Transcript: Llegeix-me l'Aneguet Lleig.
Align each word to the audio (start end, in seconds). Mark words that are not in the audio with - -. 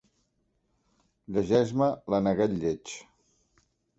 Llegeix-me 1.35 1.91
l'Aneguet 2.13 2.57
Lleig. 2.63 2.97